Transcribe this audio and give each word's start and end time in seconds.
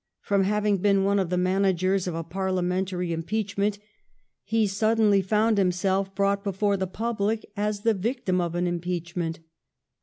From 0.21 0.45
having 0.45 0.77
been 0.79 1.03
one 1.03 1.19
of 1.19 1.29
the 1.29 1.37
managers 1.37 2.07
of 2.07 2.15
a 2.15 2.23
parliamentary 2.23 3.13
impeachment 3.13 3.77
he 4.43 4.65
suddenly 4.65 5.21
found 5.21 5.59
himself 5.59 6.15
brought 6.15 6.43
before 6.43 6.75
the 6.75 6.87
public 6.87 7.45
as 7.55 7.81
the 7.81 7.93
victim 7.93 8.41
of 8.41 8.55
an 8.55 8.65
impeachment. 8.65 9.41